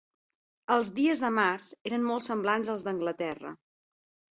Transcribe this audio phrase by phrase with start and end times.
[0.75, 3.59] Els dies de març eren molt semblants als d'Anglaterra